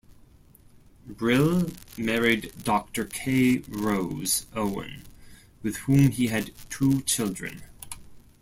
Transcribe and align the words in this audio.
Brill 1.05 1.69
married 1.95 2.53
Doctor 2.63 3.05
K. 3.05 3.59
Rose 3.67 4.47
Owen, 4.55 5.03
with 5.61 5.77
whom 5.77 6.09
he 6.09 6.25
had 6.25 6.49
two 6.71 7.03
children. 7.03 7.61